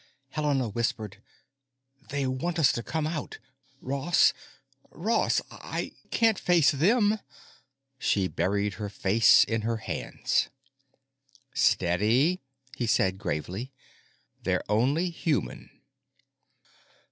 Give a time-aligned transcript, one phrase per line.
[0.31, 1.21] Helena whispered,
[2.09, 3.37] "They want us to come out.
[3.81, 7.19] Ross—Ross—I can't face them!"
[7.99, 10.49] She buried her face in her hands.
[11.53, 12.41] "Steady,"
[12.75, 13.73] he said gravely.
[14.41, 15.69] "They're only human."